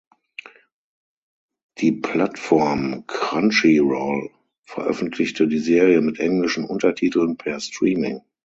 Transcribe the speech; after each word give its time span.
Die 1.77 1.91
Plattform 1.91 3.05
Crunchyroll 3.05 4.31
veröffentlichte 4.65 5.47
die 5.47 5.59
Serie 5.59 6.01
mit 6.01 6.19
englischen 6.19 6.65
Untertiteln 6.65 7.37
per 7.37 7.59
Streaming. 7.59 8.23